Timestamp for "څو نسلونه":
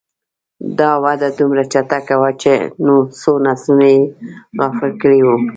3.19-3.87